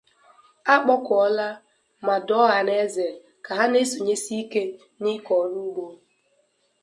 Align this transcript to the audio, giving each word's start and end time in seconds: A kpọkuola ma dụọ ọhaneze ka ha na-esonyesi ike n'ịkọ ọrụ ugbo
A 0.73 0.75
kpọkuola 0.83 1.47
ma 2.05 2.15
dụọ 2.27 2.37
ọhaneze 2.47 3.07
ka 3.45 3.51
ha 3.57 3.65
na-esonyesi 3.71 4.33
ike 4.43 4.61
n'ịkọ 5.01 5.33
ọrụ 5.43 5.59
ugbo 5.69 5.85